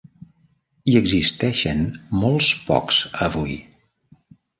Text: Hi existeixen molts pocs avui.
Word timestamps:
Hi 0.85 0.93
existeixen 1.01 1.83
molts 2.23 2.47
pocs 2.71 3.03
avui. 3.27 3.59